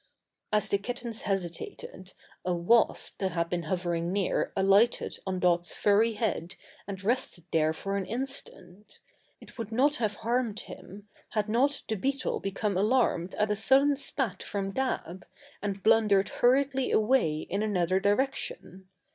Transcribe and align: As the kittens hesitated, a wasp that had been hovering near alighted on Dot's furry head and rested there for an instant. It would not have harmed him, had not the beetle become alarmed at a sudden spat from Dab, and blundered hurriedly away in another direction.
As 0.51 0.67
the 0.69 0.79
kittens 0.79 1.21
hesitated, 1.29 2.13
a 2.43 2.55
wasp 2.55 3.19
that 3.19 3.33
had 3.33 3.49
been 3.51 3.65
hovering 3.69 4.11
near 4.11 4.51
alighted 4.57 5.19
on 5.27 5.39
Dot's 5.39 5.75
furry 5.75 6.13
head 6.13 6.55
and 6.87 7.03
rested 7.03 7.43
there 7.51 7.71
for 7.71 7.95
an 7.97 8.07
instant. 8.07 8.99
It 9.39 9.59
would 9.59 9.71
not 9.71 9.97
have 9.97 10.15
harmed 10.15 10.61
him, 10.61 11.07
had 11.33 11.47
not 11.47 11.83
the 11.87 11.93
beetle 11.97 12.39
become 12.39 12.77
alarmed 12.77 13.35
at 13.35 13.51
a 13.51 13.55
sudden 13.55 13.95
spat 13.95 14.41
from 14.41 14.71
Dab, 14.71 15.23
and 15.61 15.83
blundered 15.83 16.29
hurriedly 16.29 16.89
away 16.91 17.41
in 17.41 17.61
another 17.61 17.99
direction. 17.99 18.87